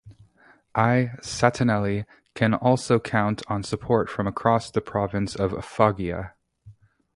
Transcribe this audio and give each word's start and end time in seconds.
I 0.73 1.11
Satanelli 1.19 2.07
can 2.33 2.55
also 2.55 2.97
count 2.99 3.43
on 3.47 3.61
support 3.61 4.09
from 4.09 4.25
across 4.25 4.71
the 4.71 4.81
Province 4.81 5.35
of 5.35 5.51
Foggia. 5.63 6.33